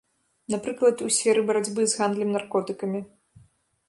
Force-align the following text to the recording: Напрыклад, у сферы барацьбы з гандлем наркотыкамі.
Напрыклад, 0.53 1.03
у 1.07 1.09
сферы 1.17 1.43
барацьбы 1.49 1.85
з 1.91 1.99
гандлем 1.99 2.31
наркотыкамі. 2.37 2.99